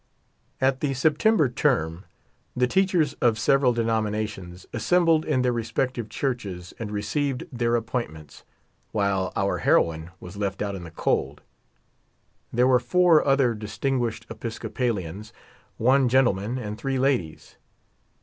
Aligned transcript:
At 0.59 0.79
the 0.79 0.95
September 0.95 1.47
term 1.47 2.05
the 2.55 2.65
teachers 2.65 3.13
of 3.21 3.37
several 3.37 3.71
denom 3.71 4.07
inations 4.09 4.65
assembled 4.73 5.25
in 5.25 5.43
their 5.43 5.53
respective 5.53 6.09
churches 6.09 6.73
and 6.79 6.89
re 6.89 7.03
ceived 7.03 7.47
their 7.53 7.75
appointments, 7.75 8.43
while 8.93 9.31
our 9.35 9.59
heroine 9.59 10.09
was 10.19 10.37
left 10.37 10.63
out 10.63 10.73
in 10.73 10.85
the 10.85 10.89
cold. 10.89 11.41
There 12.51 12.65
were 12.67 12.79
four 12.79 13.23
other 13.27 13.53
distinguished 13.53 14.27
Episco 14.27 14.69
palians, 14.69 15.33
one 15.77 16.09
gentleman 16.09 16.57
and 16.57 16.79
three 16.79 16.97
ladies. 16.97 17.57